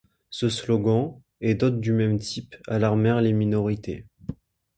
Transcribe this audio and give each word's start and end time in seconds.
Ce 0.31 0.49
slogan, 0.49 1.21
et 1.41 1.53
d'autres 1.53 1.77
du 1.77 1.91
même 1.91 2.17
type, 2.17 2.55
alarmèrent 2.67 3.21
les 3.21 3.33
minorités. 3.33 4.07